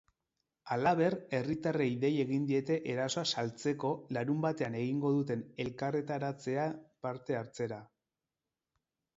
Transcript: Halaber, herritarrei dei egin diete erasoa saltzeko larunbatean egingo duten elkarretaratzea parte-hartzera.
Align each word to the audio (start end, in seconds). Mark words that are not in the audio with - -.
Halaber, 0.75 1.15
herritarrei 1.39 1.89
dei 2.03 2.09
egin 2.23 2.47
diete 2.51 2.77
erasoa 2.95 3.25
saltzeko 3.33 3.91
larunbatean 4.19 4.79
egingo 4.81 5.13
duten 5.19 5.45
elkarretaratzea 5.67 6.67
parte-hartzera. 7.07 7.83